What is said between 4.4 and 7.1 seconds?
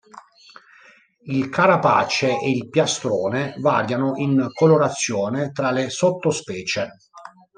colorazione tra le sottospecie.